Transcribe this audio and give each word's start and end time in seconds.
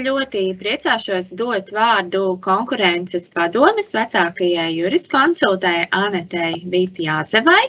Ļoti 0.00 0.42
priecāšos 0.56 1.32
dot 1.36 1.68
vārdu 1.76 2.20
konkurences 2.44 3.26
padomes 3.34 3.90
vecākajai 3.92 4.70
juriskonsultei 4.78 5.82
Anetei 5.92 6.62
Vītjāzevai, 6.72 7.66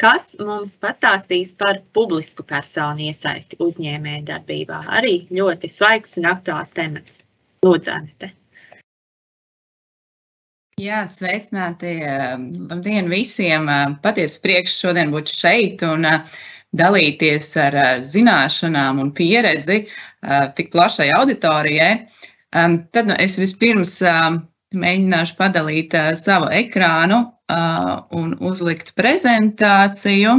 kas 0.00 0.32
mums 0.40 0.76
pastāstīs 0.80 1.52
par 1.60 1.82
publisku 1.98 2.46
personu 2.48 3.10
iesaisti 3.10 3.60
uzņēmēju 3.66 4.24
darbībā. 4.30 4.80
Arī 5.00 5.14
ļoti 5.36 5.68
svaigs 5.72 6.16
un 6.22 6.30
aktuāls 6.32 6.72
temats. 6.78 7.20
Lūdzu, 7.66 7.92
Anete. 7.92 8.32
Jā, 10.80 11.04
sveicināti. 11.08 11.98
Labdien 12.70 13.06
visiem. 13.12 13.68
Patiesi 14.04 14.40
prieks 14.44 14.74
šodien 14.80 15.12
būt 15.12 15.32
šeit. 15.32 15.84
Un, 15.88 16.04
uh, 16.08 16.36
dalīties 16.78 17.48
ar 17.60 17.76
zināšanām 18.04 19.00
un 19.02 19.12
pieredzi 19.16 19.84
tik 20.56 20.72
plašai 20.74 21.08
auditorijai, 21.16 21.92
tad 22.52 23.08
nu, 23.10 23.16
es 23.22 23.38
vispirms 23.40 23.98
mēģināšu 24.76 25.38
padalīt 25.38 25.96
savu 26.20 26.50
ekrānu 26.54 27.22
un 28.18 28.36
uzlikt 28.42 28.92
prezentāciju. 28.98 30.36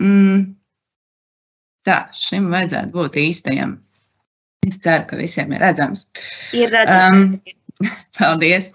Mm. 0.00 0.52
Tā, 1.82 1.98
šim 2.14 2.46
vajadzētu 2.52 2.94
būt 2.94 3.18
īstajam. 3.18 3.74
Es 4.62 4.78
ceru, 4.78 5.08
ka 5.10 5.16
visiem 5.18 5.50
ir 5.56 5.64
redzams. 5.64 6.04
Ir 6.54 6.70
redzams. 6.70 7.40
Um, 7.42 7.56
Paldies! 8.18 8.70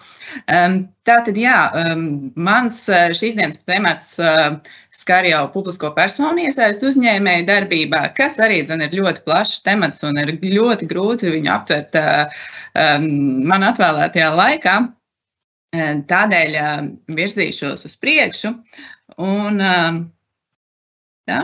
Um, 0.50 0.82
Tātad, 1.08 1.38
jā, 1.40 1.56
um, 1.78 2.02
mans 2.36 2.82
uh, 2.92 3.08
šīs 3.16 3.36
dienas 3.38 3.62
temats 3.68 4.10
uh, 4.20 4.58
skar 4.92 5.24
jau 5.24 5.46
publisko 5.54 5.90
personu 5.96 6.42
iesaistu 6.44 6.90
uzņēmēju 6.90 7.46
darbībā, 7.48 8.02
kas 8.18 8.36
arī 8.44 8.60
zin, 8.68 8.84
ir 8.84 8.96
ļoti 8.98 9.24
plašs 9.24 9.62
temats 9.64 10.04
un 10.04 10.20
ir 10.20 10.34
ļoti 10.42 10.88
grūti 10.90 11.32
viņu 11.32 11.52
aptvert 11.54 11.96
uh, 12.00 12.42
um, 12.74 13.08
man 13.48 13.64
atvēlētajā 13.70 14.28
laikā. 14.36 14.76
Tādēļ 16.12 16.54
uh, 16.58 16.76
virzīšos 17.16 17.88
uz 17.88 17.96
priekšu. 18.00 18.52
Un, 19.24 19.58
uh, 19.64 19.98
tā. 21.28 21.42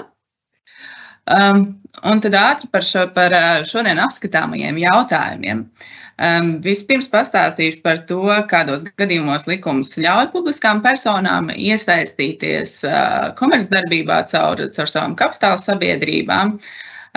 Um, 1.24 1.66
un 2.04 2.20
tad 2.20 2.36
ātri 2.36 2.68
par, 2.72 2.84
šo, 2.84 3.08
par 3.16 3.32
šodien 3.68 4.00
apskatāmajiem 4.04 4.80
jautājumiem. 4.84 5.64
Uh, 5.64 6.03
Um, 6.22 6.60
vispirms 6.62 7.08
pastāstīšu 7.10 7.80
par 7.82 8.04
to, 8.06 8.20
kādos 8.46 8.84
gadījumos 9.00 9.48
likums 9.50 9.96
ļauj 9.98 10.28
publiskām 10.30 10.78
personām 10.84 11.48
iesaistīties 11.50 12.76
uh, 12.86 13.32
komercdarbībā 13.40 14.20
caur, 14.30 14.62
caur 14.76 14.90
savām 14.92 15.16
kapitāla 15.18 15.58
sabiedrībām, 15.64 16.52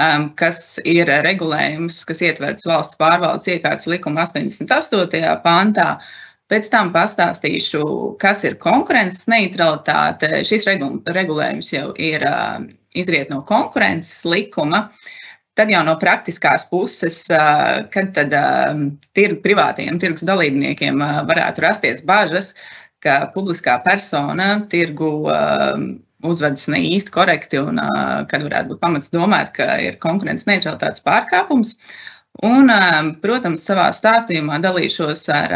um, 0.01 0.25
kas 0.41 0.79
ir 0.81 1.11
regulējums, 1.27 1.99
kas 2.09 2.23
ietverts 2.25 2.65
valsts 2.65 2.97
pārvaldes 2.97 3.51
iekārtas 3.53 3.85
likuma 3.91 4.25
88. 4.25 5.21
pantā. 5.45 5.91
Pēc 6.49 6.71
tam 6.71 6.89
pastāstīšu, 6.95 7.83
kas 8.23 8.41
ir 8.47 8.57
konkurences 8.63 9.27
neutralitāte. 9.29 10.41
Šis 10.47 10.65
regulējums 10.71 11.69
jau 11.75 11.91
ir 12.01 12.25
uh, 12.25 12.65
izriet 12.97 13.29
no 13.29 13.43
konkurences 13.45 14.23
likuma. 14.25 14.87
Uh, 14.87 15.26
Tad 15.57 15.71
jau 15.73 15.79
no 15.81 15.95
praktiskās 15.97 16.67
puses, 16.69 17.23
kad 17.93 18.11
tad 18.13 18.33
tir, 19.17 19.37
privātiem 19.41 19.97
tirgus 20.01 20.25
dalībniekiem 20.27 21.01
varētu 21.01 21.63
rasties 21.63 22.03
bažas, 22.05 22.51
ka 23.01 23.23
publiskā 23.33 23.79
persona 23.85 24.59
tirgu 24.69 25.09
uzvedas 26.27 26.67
ne 26.69 26.81
īsti 26.91 27.13
korekti 27.13 27.61
un 27.61 27.81
kad 28.29 28.45
varētu 28.45 28.73
būt 28.73 28.83
pamats 28.83 29.13
domāt, 29.13 29.49
ka 29.57 29.79
ir 29.81 29.97
konkurences 30.03 30.45
neutralitātes 30.49 31.01
pārkāpums. 31.05 31.73
Un, 32.45 32.69
protams, 33.23 33.63
savā 33.65 33.87
stāstījumā 33.97 34.59
dalīšos 34.61 35.23
ar 35.33 35.55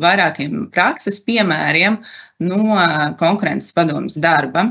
vairākiem 0.00 0.70
prakses 0.72 1.20
piemēriem 1.26 1.98
no 2.48 2.62
konkurences 3.20 3.76
padomus 3.76 4.16
darba. 4.16 4.70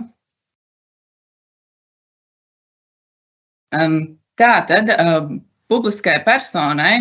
Tā 4.40 4.54
tad 4.70 4.90
uh, 4.94 5.30
publiskai 5.70 6.18
personai, 6.26 6.96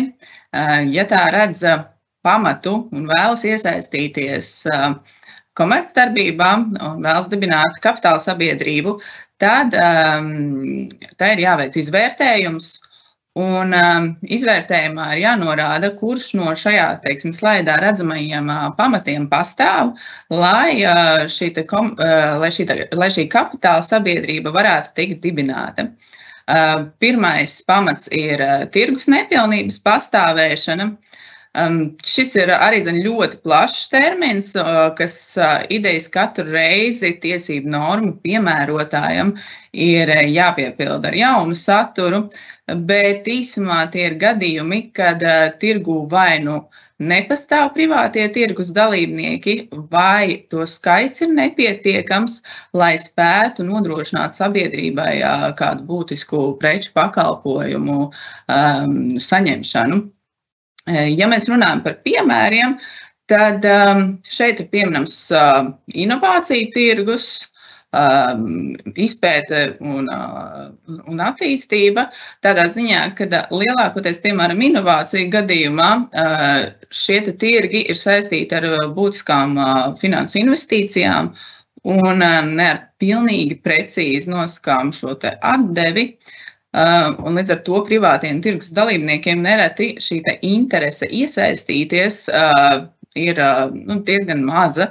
uh, 0.53 0.79
ja 0.93 1.05
tā 1.09 1.25
redz 1.33 1.63
uh, 1.65 1.87
pamatu 2.23 2.75
un 2.95 3.09
vēlas 3.09 3.43
iesaistīties 3.47 4.53
komercdarbībā 5.59 6.53
un 6.61 7.03
vēlas 7.03 7.27
dibināt 7.31 7.77
kapitāla 7.83 8.21
sabiedrību, 8.23 8.95
tad 9.43 9.75
um, 9.77 10.87
tā 11.19 11.33
ir 11.35 11.45
jāveic 11.45 11.77
izvērtējums. 11.83 12.73
Un 13.41 13.73
um, 13.73 14.07
izvērtējumā 14.29 15.07
ir 15.15 15.23
jānorāda, 15.23 15.89
kurš 15.97 16.35
no 16.37 16.51
šajā 16.53 16.99
teiksim, 17.01 17.31
slaidā 17.33 17.79
redzamajiem 17.81 18.51
uh, 18.53 18.67
pamatiem 18.77 19.25
pastāv, 19.31 19.95
lai, 20.29 20.83
uh, 20.85 21.23
šī, 21.25 21.49
kom, 21.65 21.95
uh, 21.97 22.35
lai, 22.43 22.51
šī, 22.53 22.67
lai 22.93 23.09
šī 23.15 23.25
kapitāla 23.33 23.81
sabiedrība 23.87 24.53
varētu 24.53 24.93
tikt 24.99 25.25
dibināta. 25.25 25.87
Uh, 25.89 26.22
pirmais 26.99 27.61
pamats 27.67 28.09
ir 28.11 28.41
uh, 28.43 28.65
tirgus 28.73 29.07
nepilnības 29.07 29.79
pastāvēšana. 29.85 30.89
Um, 31.53 31.93
šis 32.01 32.33
ir 32.41 32.49
arī 32.49 32.79
zin, 32.83 32.97
ļoti 33.05 33.37
plašs 33.45 33.91
termins, 33.91 34.55
uh, 34.57 34.89
kas 34.97 35.37
idejas 35.69 36.09
katru 36.09 36.49
reizi 36.49 37.13
tiesību 37.21 37.69
normu 37.69 38.15
piemērotājam 38.25 39.35
ir 39.71 40.09
jāpiepilda 40.33 41.11
ar 41.11 41.19
jaunu 41.19 41.55
saturu, 41.55 42.25
bet 42.89 43.29
īsumā 43.29 43.83
tie 43.93 44.09
ir 44.09 44.17
gadījumi, 44.17 44.87
kad 44.97 45.21
tirgu 45.61 46.07
vai 46.09 46.39
nu 46.41 46.57
uh, 46.63 46.82
nepastāv 47.01 47.71
privātie 47.75 48.25
tirgus 48.33 48.69
dalībnieki, 48.73 49.69
vai 49.91 50.45
to 50.51 50.65
skaits 50.69 51.23
ir 51.25 51.33
nepietiekams, 51.33 52.41
lai 52.77 52.93
spētu 53.01 53.65
nodrošināt 53.67 54.37
sabiedrībai 54.37 55.13
kādu 55.59 55.87
būtisku 55.89 56.43
preču 56.61 56.93
pakalpojumu 56.93 57.99
um, 58.09 58.99
saņemšanu. 59.19 60.03
Ja 61.15 61.29
mēs 61.31 61.47
runājam 61.47 61.81
par 61.85 61.97
piemēriem, 62.03 62.77
tad 63.31 63.65
um, 63.65 64.05
šeit 64.27 64.59
ir 64.59 64.67
pieminams 64.73 65.29
uh, 65.31 65.71
inovāciju 65.95 66.73
tirgus, 66.75 67.52
izpēte 67.93 69.61
un, 69.81 70.09
uh, 70.09 70.69
un 71.09 71.21
attīstība. 71.21 72.07
Tādā 72.45 72.67
ziņā, 72.73 73.03
ka 73.17 73.27
lielākoties, 73.53 74.21
piemēram, 74.23 74.61
inovāciju 74.65 75.29
gadījumā 75.33 75.89
uh, 76.03 76.69
šie 76.89 77.21
tirgi 77.31 77.85
ir 77.89 77.99
saistīti 77.99 78.57
ar 78.57 78.69
uh, 78.71 78.87
būtiskām 78.95 79.59
finansu 80.01 80.41
investīcijām 80.41 81.33
un 81.83 82.23
ne 82.23 82.65
ar 82.69 82.79
pilnīgi 83.01 83.59
precīzi 83.59 84.31
nosakām 84.31 84.93
šo 84.95 85.17
atdevi. 85.19 86.13
Un 86.73 87.35
līdz 87.37 87.51
ar 87.53 87.59
to 87.67 87.83
privātiem 87.85 88.39
tirgus 88.41 88.71
dalībniekiem 88.73 89.43
nereti 89.43 89.91
šī 90.01 90.21
interese 90.47 91.05
iesaistīties 91.05 92.23
ir 93.15 93.39
nu, 93.73 93.99
diezgan 94.05 94.43
maza, 94.45 94.89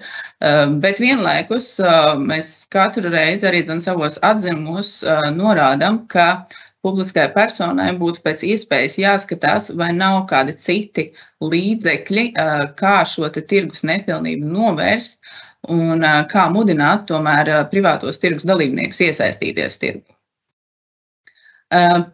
bet 0.83 1.01
vienlaikus 1.03 1.75
mēs 2.23 2.53
katru 2.73 3.11
reizi 3.13 3.49
arī 3.49 3.65
savos 3.81 4.19
atzinumos 4.23 5.01
norādām, 5.37 6.07
ka 6.09 6.47
publiskai 6.83 7.29
personai 7.35 7.93
būtu 7.99 8.23
pēc 8.27 8.43
iespējas 8.47 8.99
jāskatās, 8.99 9.71
vai 9.79 9.93
nav 9.95 10.27
kādi 10.31 10.57
citi 10.59 11.11
līdzekļi, 11.41 12.33
kā 12.79 12.97
šo 13.07 13.31
tirgus 13.35 13.85
nepilnību 13.87 14.47
novērst 14.47 15.23
un 15.71 16.03
kā 16.31 16.49
mudināt 16.51 17.07
tomēr 17.07 17.53
privātos 17.71 18.19
tirgus 18.19 18.47
dalībniekus 18.49 19.01
iesaistīties 19.07 19.79
tirgu. 19.79 20.09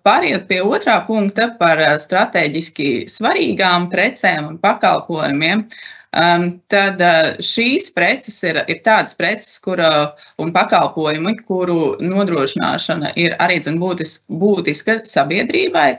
Pārējot 0.07 0.45
pie 0.47 0.61
otrā 0.63 1.01
punkta 1.07 1.49
par 1.59 1.81
strateģiski 1.99 3.09
svarīgām 3.11 3.89
precēm 3.91 4.53
un 4.53 4.59
pakalpojumiem, 4.63 5.65
uh, 5.65 5.98
Um, 6.17 6.63
tad 6.73 7.03
uh, 7.05 7.35
šīs 7.45 7.91
preces 7.93 8.39
ir, 8.49 8.63
ir 8.73 8.79
tādas 8.85 9.13
preces, 9.19 9.59
kura, 9.61 10.15
un 10.41 10.55
pakalpojumi, 10.55 11.35
kuru 11.45 11.99
nodrošināšana 12.01 13.13
ir 13.21 13.37
arī 13.45 13.59
dzen, 13.61 13.77
būtis, 13.83 14.23
būtiska 14.33 15.03
sabiedrībai. 15.09 15.91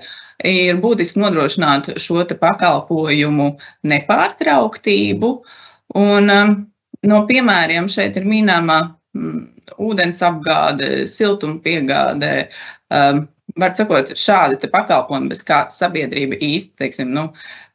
Ir 0.49 0.79
būtiski 0.81 1.21
nodrošināt 1.21 1.91
šo 2.01 2.23
pakalpojumu 2.25 3.51
nepārtrauktību. 3.91 5.31
Un, 5.99 6.33
um, 6.33 6.57
no 7.05 7.23
piemēriem 7.29 7.89
šeit 7.91 8.17
ir 8.17 8.25
minama 8.25 8.81
mm, 9.13 9.45
ūdens 9.77 10.23
apgāde, 10.25 11.05
siltumpiegāde. 11.05 12.49
Um, 12.89 13.27
var 13.59 13.77
sakot, 13.77 14.15
šādi 14.17 14.71
pakalpojumi, 14.73 15.29
bez 15.29 15.45
kā 15.45 15.67
sabiedrība 15.73 16.39
īsti, 16.41 16.77
teiksim, 16.81 17.13
nu, 17.13 17.29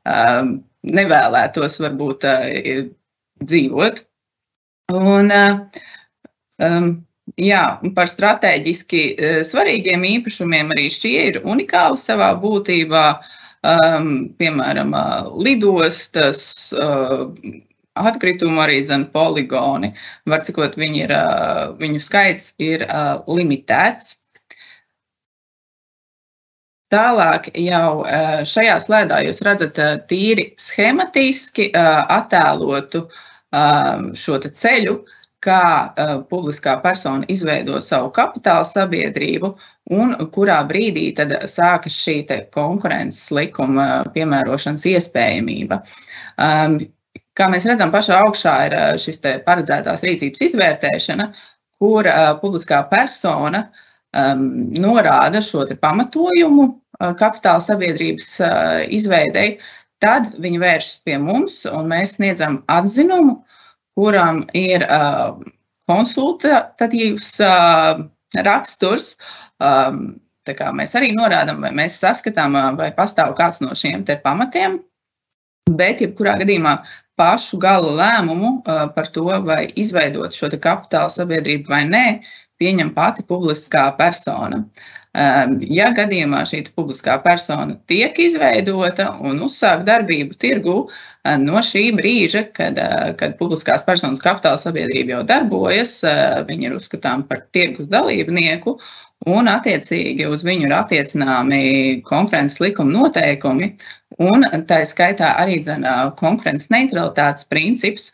um, 0.08 0.56
nevēlētos 0.84 1.80
varbūt 1.82 2.26
dzīvot. 3.44 4.02
Un, 4.94 5.32
um, 6.64 6.90
jā, 7.40 7.62
par 7.96 8.10
strateģiski 8.10 9.04
svarīgiem 9.48 10.04
īpašumiem 10.10 10.74
arī 10.76 10.90
šie 10.92 11.16
ir 11.30 11.40
unikāli 11.44 12.00
savā 12.00 12.34
būtībā. 12.42 13.06
piemēram, 14.38 14.90
lidostas, 15.40 16.72
atkritumu 17.94 18.60
arī 18.60 18.82
dzen, 18.84 19.06
poligoni. 19.14 19.92
Var 20.28 20.44
cikot, 20.44 20.76
viņi 20.76 21.06
ir, 21.06 21.14
viņu 21.80 22.02
skaits 22.02 22.52
ir 22.58 22.84
limitēts. 23.26 24.18
Tālāk 26.94 27.48
jau 27.58 28.04
šajā 28.46 28.78
slēdā 28.84 29.18
jūs 29.26 29.42
redzat 29.42 29.78
tīri 30.10 30.52
schematiski 30.62 31.72
attēlotu 31.74 33.08
šo 34.20 34.38
ceļu, 34.44 34.94
kā 35.44 35.92
publiskā 36.30 36.76
persona 36.84 37.26
izveido 37.28 37.80
savu 37.82 38.12
kapitāla 38.14 38.64
sabiedrību 38.68 39.50
un 39.98 40.14
kurā 40.32 40.60
brīdī 40.68 41.08
tad 41.18 41.34
sākas 41.50 41.96
šī 42.00 42.16
konkurences 42.54 43.26
likuma 43.34 44.04
piemērošanas 44.14 44.86
iespējamība. 44.94 45.80
Kā 47.34 47.48
mēs 47.50 47.66
redzam, 47.66 47.90
pašā 47.92 48.20
augšā 48.22 48.54
ir 48.68 48.78
šis 49.02 49.20
paredzētās 49.44 50.06
rīcības 50.06 50.46
izvērtēšana, 50.48 51.28
kur 51.82 52.08
publiskā 52.40 52.84
persona 52.88 53.66
norāda 54.14 55.42
šo 55.42 55.66
pamatojumu 55.82 56.70
kapitāla 57.00 57.62
sabiedrības 57.64 58.28
izveidei, 58.94 59.58
tad 60.04 60.30
viņi 60.42 60.60
vēršas 60.62 61.02
pie 61.06 61.18
mums 61.18 61.62
un 61.70 61.88
mēs 61.90 62.16
sniedzam 62.18 62.62
atzinumu, 62.72 63.40
kuram 63.98 64.44
ir 64.54 64.86
konsultatīvs 65.90 67.30
raksturs. 68.46 69.14
Mēs 70.80 70.96
arī 70.98 71.14
norādām, 71.16 71.62
vai 71.64 71.72
mēs 71.72 72.00
saskatām, 72.02 72.58
vai 72.76 72.90
pastāv 72.96 73.32
kāds 73.38 73.62
no 73.64 73.72
šiem 73.74 74.04
pamatiem, 74.22 74.78
bet 75.70 76.02
jebkurā 76.04 76.36
gadījumā 76.42 76.78
pašu 77.16 77.58
gala 77.62 77.92
lēmumu 77.98 78.50
uh, 78.58 78.86
par 78.94 79.08
to, 79.14 79.26
vai 79.46 79.68
izveidot 79.78 80.34
šo 80.34 80.50
kapitāla 80.50 81.12
sabiedrību 81.12 81.70
vai 81.70 81.84
nē, 81.88 82.04
pieņem 82.58 82.92
pati 82.94 83.24
publiskā 83.26 83.86
persona. 83.98 84.62
Um, 84.62 84.70
ja 85.14 85.90
gadījumā 85.94 86.42
šī 86.48 86.64
publiskā 86.74 87.20
persona 87.22 87.76
tiek 87.86 88.18
izveidota 88.18 89.12
un 89.22 89.38
uzsāk 89.46 89.84
darbību 89.86 90.34
tirgu, 90.42 90.76
uh, 90.88 91.36
no 91.38 91.62
šī 91.62 91.84
brīža, 91.94 92.48
kad, 92.56 92.78
uh, 92.78 93.12
kad 93.20 93.38
publiskās 93.38 93.86
personas 93.86 94.22
kapitāla 94.24 94.58
sabiedrība 94.58 95.16
jau 95.16 95.22
darbojas, 95.28 96.00
viņi 96.48 96.68
ir 96.68 96.76
uzskatāmi 96.76 97.28
par 97.30 97.44
tirgus 97.54 97.86
dalībnieku 97.92 98.78
un 99.30 99.48
attiecīgi 99.48 100.26
uz 100.28 100.42
viņu 100.44 100.68
ir 100.68 100.74
attiecināmi 100.76 102.02
konkurences 102.04 102.60
likuma 102.60 102.92
noteikumi, 102.92 103.70
un 104.20 104.44
tā 104.68 104.82
skaitā 104.84 105.32
arī 105.40 105.62
konkurences 106.18 106.70
neutralitātes 106.74 107.46
princips, 107.48 108.10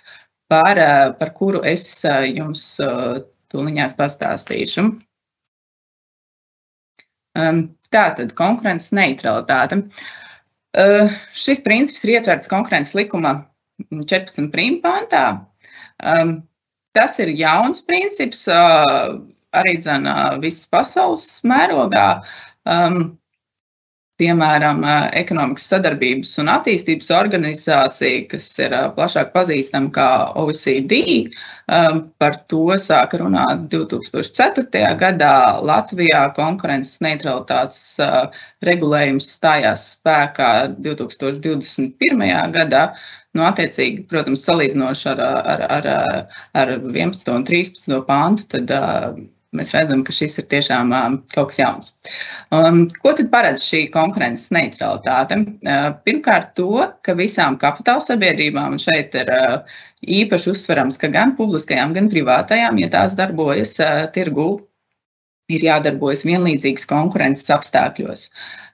par, 0.51 0.79
par 1.19 1.33
kuru 1.35 1.65
es 1.67 2.05
jums 2.05 2.77
tūlīņās 3.51 3.97
pastāstīšu. 3.99 4.91
Tātad 7.35 8.35
konkurences 8.39 8.93
neutralitāte. 8.95 9.83
Šis 11.35 11.63
princips 11.65 12.05
ir 12.05 12.17
ietverts 12.17 12.51
konkurences 12.51 12.95
likuma 12.95 13.47
14. 13.91 14.51
pantā. 14.83 15.25
Tas 16.95 17.19
ir 17.23 17.35
jauns 17.39 17.83
princips, 17.87 18.47
arī 18.51 19.77
dzene 19.79 20.15
visas 20.43 20.67
pasaules 20.71 21.41
mērogā. 21.47 22.23
Um, 22.67 23.20
piemēram, 24.21 24.83
ekonomikas 25.17 25.67
sadarbības 25.73 26.35
un 26.43 26.51
attīstības 26.53 27.09
organizācija, 27.17 28.27
kas 28.31 28.47
ir 28.61 28.75
plašāk 28.97 29.33
pazīstama 29.35 29.93
kā 29.95 30.09
OECD, 30.41 31.01
par 32.21 32.37
to 32.53 32.77
sāka 32.83 33.23
runāt 33.23 33.67
2004. 33.73 34.83
gadā. 35.01 35.35
Latvijā 35.71 36.27
konkurences 36.37 37.01
neutralitātes 37.05 37.83
regulējums 38.67 39.31
stājās 39.39 39.89
spēkā 39.97 40.53
2021. 40.85 42.55
gadā. 42.57 42.85
Nu, 43.39 43.45
attiecīgi, 43.47 44.09
protams, 44.11 44.43
salīdzinoši 44.43 45.05
ar, 45.13 45.21
ar, 45.55 45.61
ar, 45.77 45.91
ar 46.59 46.73
11 46.81 47.31
un 47.31 47.45
13 47.47 48.01
pāntu, 48.09 48.49
tad 48.51 48.73
Mēs 49.59 49.73
redzam, 49.75 50.05
ka 50.07 50.15
šis 50.15 50.39
ir 50.39 50.47
tiešām 50.53 50.93
uh, 50.95 51.17
kaut 51.35 51.51
kas 51.51 51.59
jauns. 51.59 51.89
Um, 52.55 52.85
ko 53.03 53.15
tad 53.19 53.33
paredz 53.33 53.65
šī 53.67 53.81
konkurences 53.91 54.53
neutralitāte? 54.55 55.41
Uh, 55.67 55.89
pirmkārt, 56.07 56.53
to, 56.61 56.85
ka 57.07 57.17
visām 57.19 57.59
kapitāla 57.59 58.05
sabiedrībām 58.05 58.79
šeit 58.79 59.17
ir 59.19 59.33
uh, 59.35 59.79
īpaši 60.07 60.53
uzsverams, 60.55 61.01
ka 61.03 61.11
gan 61.11 61.35
publiskajām, 61.39 61.97
gan 61.99 62.07
privātajām, 62.13 62.79
ja 62.79 62.93
tās 62.95 63.19
darbojas 63.19 63.75
uh, 63.83 64.05
tirgū, 64.15 64.53
ir 65.51 65.65
jādarbojas 65.67 66.25
vienlīdzīgas 66.29 66.87
konkurences 66.91 67.51
apstākļos. 67.55 68.29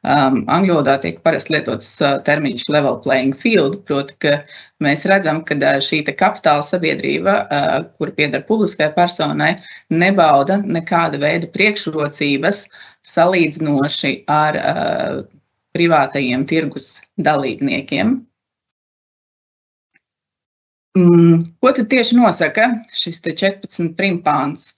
Um, 0.06 0.43
angļu 0.52 0.76
valodā 0.76 0.96
tiek 1.02 1.17
parasti 1.26 1.55
lietots 1.56 1.88
uh, 2.05 2.19
termiņš 2.26 2.67
level 2.70 3.00
playing 3.02 3.34
field, 3.34 3.81
proti, 3.88 4.14
ka 4.23 4.34
mēs 4.84 5.02
redzam, 5.11 5.40
ka 5.49 5.56
uh, 5.58 5.81
šī 5.82 6.02
kapitāla 6.12 6.62
sabiedrība, 6.62 7.34
uh, 7.46 7.73
kur 7.99 8.12
pieder 8.14 8.44
publiskai 8.46 8.93
personai, 8.94 9.56
nebauda 9.90 10.61
nekāda 10.62 11.19
veida 11.25 11.50
priekšrocības 11.56 12.67
salīdzinoši 13.17 14.12
ar 14.31 14.61
uh, 14.61 15.19
privātajiem 15.75 16.46
tirgus 16.46 17.00
dalībniekiem. 17.19 18.20
Mm, 20.96 21.43
ko 21.61 21.75
tad 21.76 21.90
tieši 21.93 22.17
nosaka 22.17 22.70
šis 22.94 23.20
14 23.26 23.96
primpāns? 23.99 24.75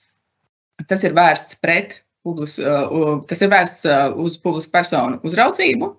Tas 0.87 1.03
ir 1.03 1.17
vērsts 1.17 1.59
pret 1.65 1.99
publis, 2.27 2.59
uh, 2.61 3.19
tas 3.29 3.43
ir 3.43 3.51
vērsts 3.53 3.87
uh, 3.89 4.11
uz 4.21 4.37
publisku 4.43 4.75
personu 4.75 5.19
uzraudzību. 5.27 5.93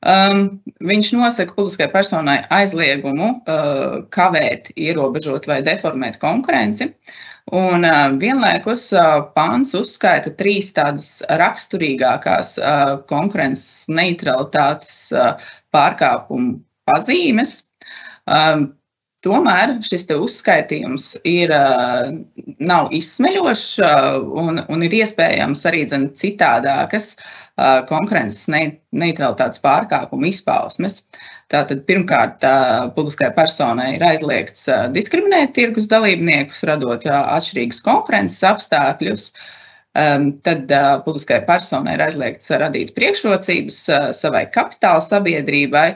Um, 0.00 0.62
viņš 0.80 1.10
nosaka 1.12 1.52
publiskai 1.52 1.90
personai 1.92 2.38
aizliegumu 2.56 3.34
uh, 3.44 3.98
kavēt, 4.14 4.70
ierobežot 4.80 5.44
vai 5.50 5.60
deformēt 5.66 6.16
konkurenci. 6.22 6.88
Un 7.52 7.84
uh, 7.84 8.08
vienlaikus 8.20 8.86
uh, 8.96 9.26
pāns 9.36 9.74
uzskaita 9.76 10.32
trīs 10.40 10.72
tādas 10.72 11.20
raksturīgākās 11.42 12.56
uh, 12.62 12.96
konkurences 13.12 13.84
neutralitātes 13.92 15.10
uh, 15.12 15.34
pārkāpumu 15.74 16.56
pazīmes. 16.88 17.58
Um, 18.30 18.70
Tomēr 19.20 19.74
šis 19.84 20.06
uzskaitījums 20.14 21.10
ir, 21.28 21.50
nav 22.56 22.86
izsmeļošs 22.96 23.66
un, 24.42 24.62
un 24.64 24.84
ir 24.86 24.94
iespējams 24.96 25.64
arī 25.68 25.82
zin, 25.90 26.06
citādākas 26.16 27.10
konkurences 27.90 28.46
neutralitātes 28.48 29.60
pārkāpuma 29.60 30.30
izpausmes. 30.30 31.02
Tātad, 31.52 31.82
pirmkārt, 31.84 32.46
publiskai 32.96 33.28
personai 33.36 33.90
ir 33.98 34.04
aizliegts 34.08 34.64
diskriminēt 34.94 35.52
tirgus 35.58 35.90
dalībniekus, 35.90 36.62
radot 36.70 37.04
atšķirīgus 37.04 37.82
konkurences 37.84 38.40
apstākļus. 38.54 39.26
Tad 40.46 40.72
publiskai 41.04 41.42
personai 41.44 41.98
ir 41.98 42.06
aizliegts 42.06 42.54
radīt 42.62 42.94
priekšrocības 42.96 43.82
savai 44.16 44.46
kapitāla 44.54 45.04
sabiedrībai 45.04 45.90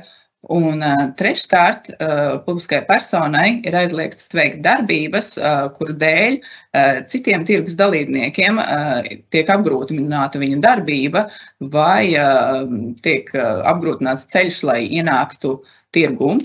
Un 0.53 0.83
uh, 0.85 1.07
treškārt, 1.17 1.89
uh, 1.95 2.37
publiskai 2.45 2.83
personai 2.85 3.63
ir 3.65 3.77
aizliegts 3.79 4.29
veikt 4.37 4.61
darbības, 4.67 5.39
uh, 5.41 5.71
kuru 5.73 5.95
dēļ 5.97 6.37
uh, 6.37 6.99
citiem 7.09 7.47
tirgus 7.49 7.79
dalībniekiem 7.81 8.61
uh, 8.61 9.07
tiek 9.33 9.49
apgrūtināta 9.49 10.43
viņu 10.43 10.61
darbība 10.61 11.27
vai 11.73 12.13
uh, 12.21 12.67
tiek 13.01 13.31
uh, 13.33 13.63
apgrūtināts 13.73 14.29
ceļš, 14.35 14.61
lai 14.69 14.83
ienāktu 14.99 15.57
tirgu. 15.97 16.37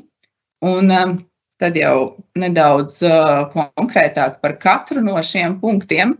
Un, 0.63 0.95
uh, 0.95 1.17
tad 1.59 1.75
jau 1.75 2.15
nedaudz 2.39 3.01
uh, 3.03 3.49
konkrētāk 3.51 4.39
par 4.39 4.55
katru 4.63 5.03
no 5.03 5.19
šiem 5.19 5.59
punktiem. 5.59 6.15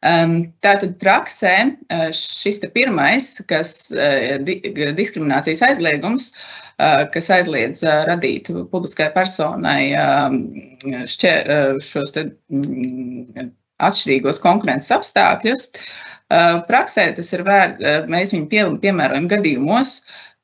Tātad 0.00 0.94
praksē 1.00 1.54
šis 2.16 2.62
pirmais, 2.72 3.34
kas 3.50 3.90
ir 3.92 4.94
diskriminācijas 4.96 5.60
aizliegums, 5.66 6.30
kas 7.12 7.28
aizliedz 7.36 7.82
radīt 8.08 8.48
publiskai 8.72 9.10
personai 9.12 9.92
šķē, 11.04 11.34
šos 11.84 12.16
mm, 12.16 13.52
atšķirīgos 13.80 14.40
konkurences 14.40 14.96
apstākļus. 14.96 15.68
Praksē 16.70 17.10
tas 17.18 17.32
ir 17.36 17.44
vērts, 17.44 18.08
mēs 18.08 18.32
viņu 18.32 18.48
pie, 18.48 18.64
piemērojam 18.80 19.28
gadījumos, 19.28 19.98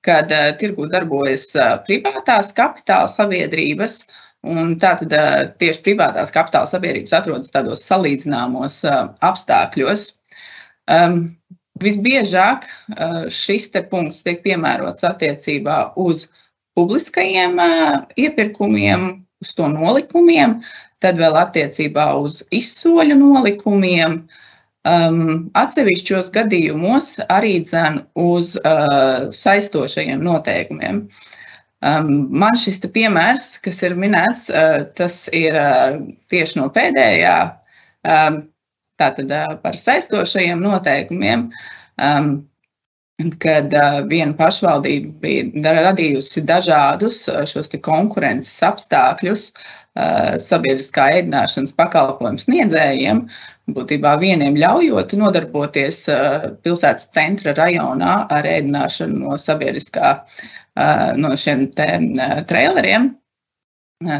kad 0.04 0.28
tirgu 0.60 0.84
darbojas 0.92 1.48
privātās 1.88 2.52
kapitāla 2.54 3.08
sabiedrības, 3.10 4.02
uh, 4.04 4.25
Un 4.46 4.76
tātad 4.78 5.10
tieši 5.58 5.82
privātās 5.82 6.32
kapitāla 6.34 6.68
sabiedrības 6.70 7.14
atrodas 7.18 7.52
tādos 7.54 7.82
salīdzināmos 7.88 8.80
apstākļos. 9.26 10.06
visbiežāk 11.82 12.66
šis 13.32 13.70
punkts 13.90 14.22
tiek 14.22 14.42
piemērots 14.44 15.04
attiecībā 15.04 15.78
uz 15.98 16.28
publiskajiem 16.78 17.58
iepirkumiem, 18.16 19.08
uz 19.42 19.54
to 19.56 19.68
nolikumiem, 19.72 20.60
tad 21.02 21.18
vēl 21.20 21.36
attiecībā 21.40 22.12
uz 22.20 22.42
izsoļu 22.54 23.18
nolikumiem. 23.18 24.20
Um, 24.86 25.48
atsevišķos 25.58 26.28
gadījumos 26.30 27.16
arī 27.34 27.56
dzen 27.64 28.04
uz 28.22 28.52
uh, 28.60 29.26
saistošajiem 29.34 30.22
noteikumiem. 30.22 31.00
Um, 31.02 31.24
man 31.86 32.58
šis 32.58 32.80
piemērs, 32.94 33.56
kas 33.64 33.82
ir 33.86 33.96
minēts, 33.98 34.48
uh, 34.50 34.82
tas 34.98 35.26
ir 35.36 35.56
uh, 35.60 36.00
tieši 36.32 36.58
no 36.60 36.66
pēdējā, 36.74 37.36
um, 38.10 38.42
tātad 39.00 39.30
uh, 39.30 39.56
par 39.62 39.78
saistošajiem 39.80 40.62
noteikumiem. 40.64 41.48
Um, 42.02 42.36
kad 43.40 43.72
uh, 43.72 44.02
viena 44.08 44.34
pašvaldība 44.36 45.14
bija 45.22 45.74
radījusi 45.88 46.42
dažādus 46.44 47.22
uh, 47.32 47.44
šos 47.48 47.72
konkurences 47.84 48.58
apstākļus 48.66 49.46
uh, 49.54 50.36
sabiedriskā 50.42 51.08
ēdināšanas 51.20 51.72
pakalpojumu 51.78 52.42
sniedzējiem, 52.42 53.22
būtībā 53.74 54.14
vieniem 54.22 54.56
ļaujot 54.60 55.14
nodarboties 55.18 56.04
pilsētas 56.62 57.10
centra 57.14 57.54
rajonā 57.56 58.16
ar 58.32 58.46
ēdināšanu 58.46 59.22
no 59.24 59.38
sabiedriskā, 59.40 60.16
no 61.18 61.36
šiem 61.36 61.68
te 61.76 61.88
traileriem. 62.50 63.14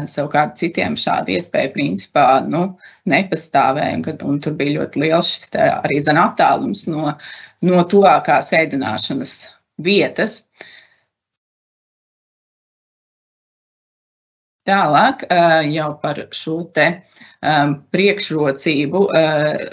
Savukārt 0.09 0.55
citiem 0.57 0.95
šāda 0.97 1.35
iespēja 1.35 1.69
principā 1.75 2.39
nu, 2.49 2.63
nepastāvēja, 3.05 3.99
un, 3.99 4.23
un 4.25 4.39
tur 4.41 4.55
bija 4.57 4.79
ļoti 4.79 5.03
liels 5.03 5.29
šis 5.35 5.53
arī 5.61 5.99
zin, 6.01 6.17
attālums 6.17 6.87
no, 6.89 7.11
no 7.61 7.83
tuvākās 7.91 8.49
ēdināšanas 8.57 9.35
vietas. 9.85 10.39
Tālāk 14.67 15.23
jau 15.71 15.91
par 16.01 16.21
šo 16.35 16.57
te 16.75 16.87
priekšrocību 17.95 19.03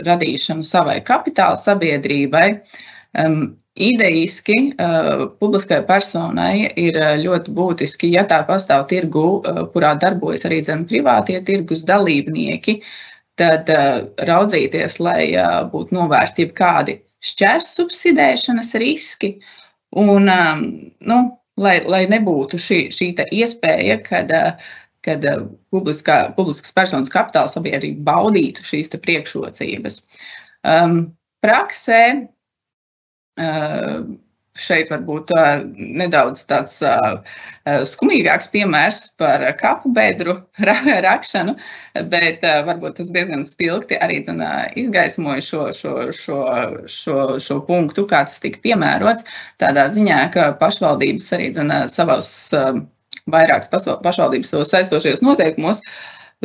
radīšanu 0.07 0.67
savai 0.67 1.01
kapitāla 1.07 1.59
sabiedrībai. 1.59 2.47
Idejiski 3.75 4.57
publiskai 5.41 5.81
personai 5.89 6.69
ir 6.79 6.99
ļoti 7.25 7.55
būtiski, 7.57 8.13
ja 8.15 8.23
tā 8.31 8.45
pastāv 8.47 8.87
tirgu, 8.93 9.43
kurā 9.75 9.97
darbojas 9.99 10.47
arī 10.47 10.61
zem 10.67 10.85
privātie 10.87 11.41
tirgus 11.47 11.83
dalībnieki, 11.89 12.79
tad 13.41 13.71
raudzīties, 14.31 15.01
lai 15.03 15.33
būtu 15.73 15.99
novērsti 15.99 16.47
jebkādi 16.47 17.01
šķērs 17.25 17.75
subsidēšanas 17.81 18.75
riski 18.79 19.35
un, 19.99 20.31
nu, 21.01 21.19
lai, 21.59 21.77
lai 21.87 22.05
nebūtu 22.11 22.61
šī, 22.61 22.81
šī 22.95 23.11
iespēja, 23.41 23.99
kad 24.07 24.31
kad 25.05 25.25
publiskā, 25.75 26.19
publiskas 26.37 26.75
personas 26.77 27.13
kapitāla 27.13 27.53
sabiedrība 27.53 28.07
baudītu 28.13 28.65
šīs 28.67 28.93
priekšrocības. 28.97 30.01
Um, 30.65 31.13
praksē 31.45 32.01
uh, 32.25 34.05
šeit 34.55 34.91
varbūt 34.93 35.33
uh, 35.35 35.65
nedaudz 35.75 36.45
tāds 36.47 36.77
uh, 36.87 37.19
skumīgāks 37.89 38.47
piemērs 38.53 39.01
par 39.19 39.43
kapu 39.59 39.91
bedru 39.95 40.37
ra 40.69 40.77
rakšanu, 41.05 41.57
bet 42.13 42.47
uh, 42.47 42.63
varbūt 42.69 43.01
tas 43.01 43.11
diezgan 43.15 43.43
spilgti 43.49 43.99
arī 43.99 44.21
zin, 44.27 44.41
izgaismoja 44.79 45.43
šo, 45.45 45.65
šo, 45.75 45.95
šo, 46.15 46.41
šo, 46.87 47.19
šo 47.43 47.61
punktu, 47.67 48.07
kā 48.11 48.23
tas 48.29 48.39
tika 48.43 48.63
piemērots. 48.65 49.27
Tādā 49.63 49.89
ziņā, 49.93 50.23
ka 50.35 50.53
pašvaldības 50.63 51.33
arī 51.37 51.51
zin, 51.57 51.75
savos 51.91 52.31
vairākas 53.33 53.71
pašvaldības 54.05 54.53
saistošajos 54.69 55.23
noteikumos 55.25 55.81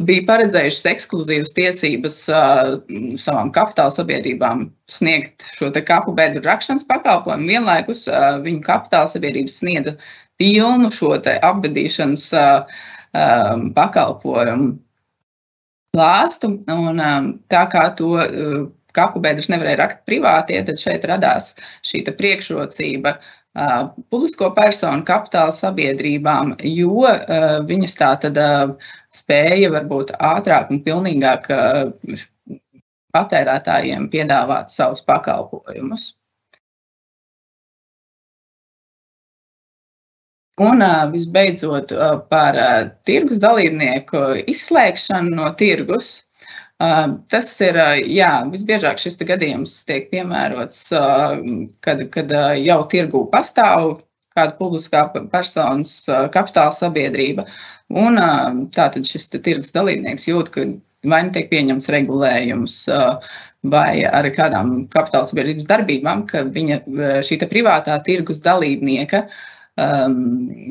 bija 0.06 0.24
paredzējušas 0.30 0.86
ekskluzīvas 0.94 1.56
tiesības 1.58 2.18
uh, 2.32 2.76
savām 3.20 3.52
kapitāla 3.56 3.92
sabiedrībām 3.92 4.70
sniegt 4.92 5.44
šo 5.58 5.72
kapu 5.86 6.14
bedru 6.16 6.44
rakšanas 6.46 6.86
pakalpojumu. 6.88 7.50
Vienlaikus 7.50 8.06
uh, 8.08 8.38
viņu 8.46 8.64
kapitāla 8.64 9.10
sabiedrības 9.12 9.58
sniedza 9.60 9.96
pilnu 10.40 10.92
šo 10.96 11.18
apbedīšanas 11.18 12.30
uh, 12.38 12.78
um, 13.12 13.70
pakalpojumu 13.76 14.78
klāstu. 15.98 16.54
Un, 16.72 17.02
um, 17.04 17.32
tā 17.52 17.66
kā 17.74 17.90
to 18.00 18.14
uh, 18.22 18.62
kapu 18.96 19.20
bedrus 19.26 19.52
nevarēja 19.52 19.82
rakt 19.84 20.06
privātie, 20.08 20.62
tad 20.64 20.80
šeit 20.80 21.04
radās 21.12 21.52
šī 21.84 22.06
priekšrocība 22.08 23.18
uh, 23.18 23.36
publisko 24.10 24.52
personu 24.56 25.04
kapitāla 25.06 25.52
sabiedrībām, 25.56 26.56
jo 26.64 27.08
viņas 27.66 27.96
tā 27.98 28.12
tad 28.22 28.38
spēja 29.10 29.72
varbūt 29.74 30.14
ātrāk 30.20 30.70
un 30.70 30.84
pilnīgāk 30.86 31.50
patērētājiem 33.16 34.08
piedāvāt 34.14 34.70
savus 34.70 35.02
pakalpojumus. 35.02 36.14
Un 40.60 40.84
visbeidzot 41.12 41.94
par 42.30 42.58
tirgus 43.08 43.40
dalībnieku 43.40 44.44
izslēgšanu 44.52 45.38
no 45.38 45.54
tirgus. 45.56 46.29
Tas 46.80 47.50
ir, 47.60 47.78
jā, 48.08 48.30
visbiežāk 48.48 49.02
šis 49.02 49.18
gadījums 49.28 49.74
tiek 49.88 50.06
piemērots, 50.14 50.86
kad, 51.84 52.04
kad 52.14 52.32
jau 52.64 52.78
tirgū 52.94 53.26
pastāv 53.34 53.98
kāda 54.38 54.56
publiskā 54.56 55.02
personas 55.34 56.06
kapitāla 56.32 56.72
sabiedrība. 56.72 57.44
Un 58.00 58.16
tātad 58.72 59.04
šis 59.10 59.28
tirgus 59.34 59.76
dalībnieks 59.76 60.30
jūt, 60.30 60.54
ka 60.54 60.70
vai 61.10 61.20
nu 61.28 61.34
tiek 61.36 61.50
pieņemts 61.52 61.92
regulējums, 61.92 62.78
vai 63.74 64.06
ar 64.08 64.30
kādām 64.36 64.86
kapitāla 64.94 65.28
sabiedrības 65.28 65.68
darbībām, 65.68 66.24
ka 66.32 66.46
viņa 66.48 66.80
šī 67.28 67.42
privātā 67.44 68.00
tirgus 68.08 68.40
dalībnieka 68.46 69.26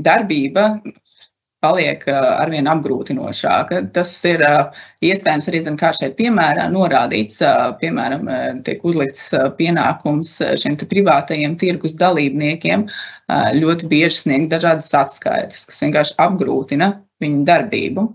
darbība 0.08 0.70
paliek 1.64 2.04
arvien 2.10 2.68
apgrūtinošāka. 2.70 3.80
Tas 3.94 4.12
ir 4.28 4.44
iespējams 5.04 5.48
arī, 5.50 5.62
zin, 5.66 5.78
kā 5.80 5.90
šeit 5.96 6.14
piemērā 6.18 6.68
norādīts, 6.72 7.40
piemēram, 7.82 8.30
tiek 8.66 8.84
uzlikts 8.86 9.28
pienākums 9.58 10.36
šiem 10.62 10.78
privātajiem 10.78 11.58
tirgus 11.60 11.96
dalībniekiem 11.98 12.86
ļoti 13.58 13.90
bieži 13.90 14.22
sniegt 14.22 14.54
dažādas 14.54 14.94
atskaites, 14.96 15.66
kas 15.68 15.84
vienkārši 15.84 16.16
apgrūtina 16.22 16.94
viņu 17.22 17.44
darbību. 17.48 18.08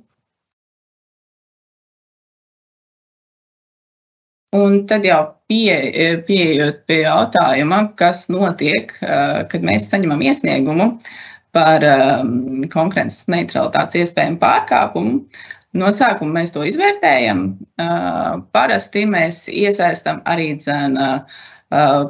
Un 4.53 4.83
tad 4.85 5.01
jau 5.01 5.17
pie, 5.49 5.73
pieejot 6.27 6.83
pie 6.85 6.99
jautājuma, 7.01 7.79
kas 7.97 8.27
notiek, 8.29 8.91
kad 9.01 9.65
mēs 9.65 9.87
saņemam 9.89 10.21
iesniegumu, 10.21 10.91
uh, 10.91 11.32
par 11.53 11.85
um, 11.85 12.63
konkurences 12.73 13.27
neutralitātes 13.31 13.99
iespējamu 14.01 14.39
pārkāpumu. 14.41 15.19
No 15.77 15.89
sākuma 15.93 16.39
mēs 16.39 16.53
to 16.53 16.65
izvērtējam. 16.65 17.45
Uh, 17.81 18.41
parasti 18.53 19.05
mēs 19.09 19.45
iesaistām 19.49 20.21
arī 20.29 20.51
dzen, 20.61 20.97
uh, 20.97 21.43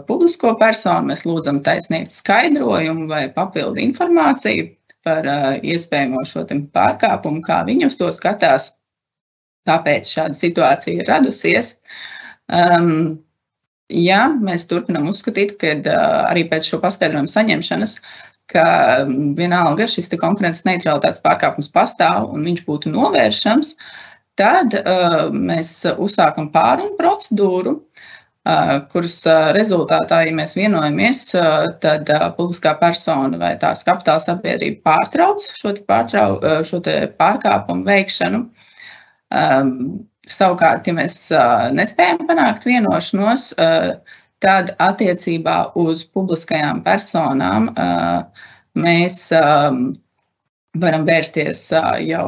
publisko 0.08 0.54
personu. 0.60 1.12
Mēs 1.12 1.26
lūdzam 1.28 1.62
taisnīgt 1.64 2.12
skaidrojumu 2.16 3.08
vai 3.12 3.26
papildu 3.36 3.84
informāciju 3.84 4.70
par 5.04 5.28
uh, 5.28 5.52
iespējamo 5.60 6.24
šo 6.28 6.46
pārkāpumu, 6.48 7.44
kā 7.44 7.64
viņi 7.68 7.88
uz 7.90 8.00
to 8.00 8.12
skatās, 8.16 8.72
kāpēc 9.68 10.08
šāda 10.08 10.40
situācija 10.40 11.04
ir 11.04 11.12
radusies. 11.12 11.78
Um, 12.52 13.20
ja 13.92 14.26
mēs 14.40 14.68
turpinām 14.68 15.08
uzskatīt, 15.12 15.58
ka 15.60 15.76
uh, 15.80 15.98
arī 16.32 16.48
pēc 16.52 16.68
šo 16.68 16.80
paskaidrojumu 16.84 17.32
saņemšanas 17.32 18.00
ka 18.52 18.66
mm, 19.06 19.34
vienalga 19.40 19.88
šis 19.90 20.12
konkurences 20.20 20.66
neutralitātes 20.68 21.24
pārkāpums 21.24 21.72
pastāv 21.74 22.32
un 22.34 22.44
viņš 22.48 22.66
būtu 22.68 22.92
novēršams, 22.94 23.76
tad 24.40 24.76
uh, 24.80 25.30
mēs 25.34 25.76
uzsākam 25.94 26.50
pārunu 26.54 26.98
procedūru, 27.00 27.76
uh, 27.78 28.74
kuras 28.94 29.20
uh, 29.30 29.52
rezultātā, 29.56 30.24
ja 30.28 30.34
mēs 30.36 30.58
vienojamies, 30.58 31.26
uh, 31.38 31.70
tad 31.84 32.10
uh, 32.12 32.30
publiskā 32.38 32.76
persona 32.82 33.40
vai 33.42 33.54
tās 33.62 33.86
kapitāla 33.88 34.24
sabiedrība 34.26 34.82
pārtrauc 34.90 35.46
šo, 35.60 35.76
pārtrau, 35.90 36.40
uh, 36.42 36.64
šo 36.66 36.82
pārkāpumu 37.20 37.86
veikšanu. 37.88 38.48
Um, 39.34 39.78
savukārt, 40.30 40.88
ja 40.88 40.98
mēs 40.98 41.16
uh, 41.34 41.70
nespējam 41.76 42.26
panākt 42.30 42.68
vienošanos, 42.68 43.52
uh, 43.58 44.20
tad 44.44 44.74
attiecībā 44.84 45.58
uz 45.80 46.04
publiskajām 46.14 46.84
personām 46.86 47.70
mēs 48.76 49.18
varam 50.84 51.06
vērsties 51.08 51.70
jau 52.08 52.28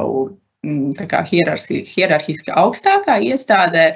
hierarhi, 0.66 1.82
hierarhiski 1.86 2.54
augstākā 2.56 3.18
iestādē, 3.22 3.86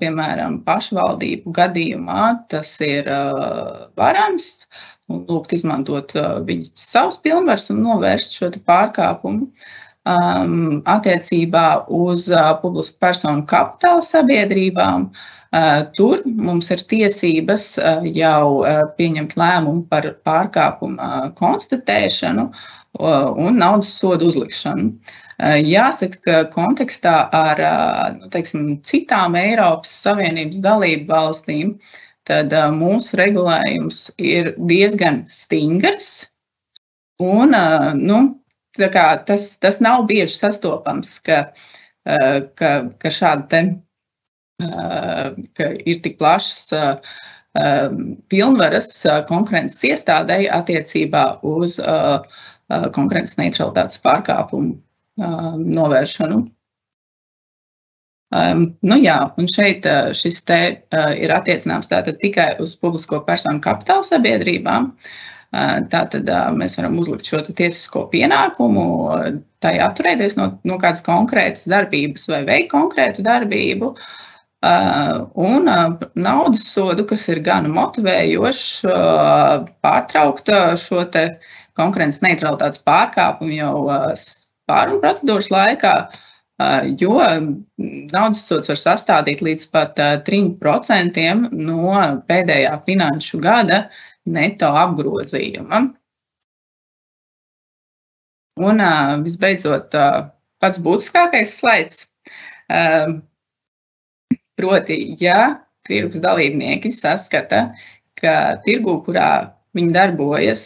piemēram, 0.00 0.58
pašvaldību 0.66 1.52
gadījumā 1.56 2.24
tas 2.52 2.74
ir 2.84 3.08
varams 3.96 4.66
lūgt 5.08 5.52
izmantot 5.52 6.12
viņu 6.48 6.70
savus 6.80 7.16
pilnvars 7.24 7.70
un 7.72 7.82
novērst 7.84 8.36
šo 8.38 8.50
pārkāpumu. 8.66 9.50
Um, 10.04 10.82
attiecībā 10.84 11.86
uz 11.88 12.26
uh, 12.28 12.50
publisku 12.60 12.98
personu 13.00 13.46
kapitāla 13.48 14.02
sabiedrībām, 14.04 15.06
uh, 15.08 15.78
tur 15.96 16.20
mums 16.28 16.68
ir 16.74 16.82
tiesības 16.90 17.64
uh, 17.80 18.04
jau 18.12 18.58
uh, 18.58 18.82
pieņemt 18.98 19.32
lēmumu 19.40 19.86
par 19.88 20.10
pārkāpumu 20.28 21.00
uh, 21.00 21.30
konstatēšanu 21.40 22.44
uh, 22.50 23.32
un 23.32 23.56
naudas 23.62 23.94
sodu 23.96 24.28
uzlikšanu. 24.28 24.92
Jāsaka, 25.40 26.20
ka 26.22 26.36
kontekstā 26.52 27.14
ar 27.34 27.58
nu, 28.14 28.28
teiksim, 28.30 28.76
citām 28.86 29.34
Eiropas 29.34 29.90
Savienības 30.04 30.60
dalību 30.62 31.10
valstīm 31.10 31.72
tad 32.28 32.54
mūsu 32.76 33.18
regulējums 33.18 34.04
ir 34.22 34.52
diezgan 34.70 35.24
stingrs. 35.26 36.28
Un, 37.18 37.56
nu, 37.98 38.20
kā, 38.78 39.06
tas, 39.26 39.48
tas 39.62 39.80
nav 39.84 40.06
bieži 40.10 40.36
sastopams, 40.36 41.18
ka, 41.24 41.40
ka, 42.58 42.70
ka 43.00 43.12
šāda 43.12 43.48
te, 43.50 43.62
ka 45.58 45.70
ir 45.84 46.00
tik 46.04 46.18
plašas 46.18 46.72
pilnvaras 48.30 48.90
konkurences 49.28 49.84
iestādēji 49.90 50.50
attiecībā 50.50 51.24
uz 51.46 51.78
konkurences 52.96 53.38
neutralitātes 53.38 54.02
pārkāpumu 54.02 54.74
novēršanu. 55.78 56.44
Um, 58.34 58.62
nu 58.82 58.96
jā, 58.98 59.14
un 59.38 59.46
šeit 59.46 59.84
šis 60.18 60.40
te 60.48 60.56
uh, 60.74 61.12
ir 61.14 61.30
attiecināms 61.30 61.86
tātad 61.86 62.16
tikai 62.18 62.48
uz 62.58 62.72
publisko 62.80 63.20
personu 63.28 63.60
kapitāla 63.62 64.02
sabiedrībām. 64.08 64.88
Uh, 64.88 65.12
tātad 65.92 66.28
mēs 66.58 66.76
varam 66.78 66.98
uzlikt 66.98 67.28
šo 67.28 67.42
tiesisko 67.46 68.06
pienākumu, 68.12 68.84
tai 69.62 69.76
atturēties 69.84 70.36
no, 70.38 70.50
no 70.66 70.78
kādas 70.82 71.04
konkrētas 71.06 71.66
darbības 71.70 72.28
vai 72.32 72.42
veikt 72.48 72.72
konkrētu 72.72 73.24
darbību. 73.26 73.94
Un 75.44 75.68
naudas 75.68 76.64
sodu, 76.72 77.04
kas 77.06 77.26
ir 77.28 77.42
gan 77.44 77.68
motivējošs, 77.72 78.70
pārtraukt 79.84 80.50
šo 80.80 81.04
konkurences 81.78 82.22
neutralitātes 82.24 82.82
pārkāpumu 82.86 83.58
jau 83.58 83.74
pārunu 84.70 85.02
procedūras 85.02 85.50
laikā, 85.52 85.94
jo 87.02 87.18
naudas 88.14 88.46
sots 88.46 88.72
var 88.72 88.80
sastādīt 88.80 89.44
līdz 89.44 89.68
pat 89.74 90.00
3% 90.28 91.28
no 91.52 92.00
pēdējā 92.30 92.74
finanšu 92.86 93.42
gada 93.44 93.84
neto 94.26 94.70
apgrozījuma. 94.80 95.82
Un 98.64 98.82
visbeidzot, 99.24 99.94
pats 100.62 100.80
būtiskākais 100.82 101.56
slaids. 101.58 102.04
Proti, 104.54 104.98
ja 105.18 105.38
tirgus 105.88 106.22
dalībnieki 106.22 106.92
saskata, 106.94 107.66
ka 108.20 108.34
tirgu, 108.64 109.00
kurā 109.04 109.30
viņi 109.74 109.92
darbojas, 109.96 110.62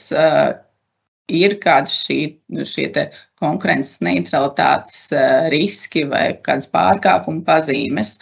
ir 1.32 1.56
kādi 1.62 1.92
šī, 1.92 2.18
nu, 2.54 2.66
šie 2.68 2.90
konkurences 3.40 4.02
neutralitātes 4.04 5.08
riski 5.52 6.04
vai 6.08 6.26
kādas 6.44 6.68
pārkāpuma 6.72 7.42
pazīmes, 7.46 8.18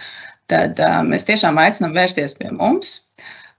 tad 0.50 0.78
mēs 1.10 1.26
tiešām 1.26 1.58
aicinām 1.58 1.94
vērsties 1.96 2.38
pie 2.38 2.54
mums. 2.54 3.05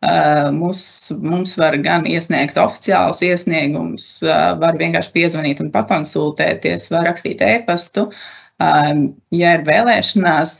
Uh, 0.05 0.51
mums, 0.53 0.81
mums 1.25 1.55
var 1.57 1.73
gan 1.81 2.05
iesniegt 2.05 2.59
oficiālus 2.61 3.23
iesniegumus, 3.25 4.05
uh, 4.21 4.51
var 4.61 4.77
vienkārši 4.77 5.09
piezvanīt 5.15 5.63
un 5.63 5.71
pakonsultēties, 5.73 6.91
var 6.93 7.07
rakstīt 7.09 7.41
e-pastu. 7.41 8.11
Ja 8.57 9.49
ir 9.53 9.63
vēlēšanās, 9.67 10.51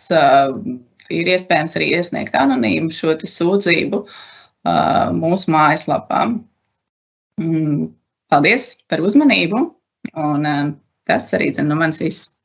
ir 1.10 1.30
iespējams 1.34 1.74
arī 1.80 1.88
iesniegt 1.98 2.36
anonīmu 2.38 2.94
šo 2.94 3.16
sūdzību 3.26 4.04
mūsu 5.18 5.54
mājaslapā. 5.56 6.20
Mm, 7.42 7.88
Paldies 8.30 8.68
par 8.86 9.02
uzmanību, 9.02 9.64
un 10.14 10.46
tas 11.10 11.34
arī 11.34 11.50
zina 11.56 11.72
no 11.72 11.80
manis 11.82 11.98
viss. 12.04 12.37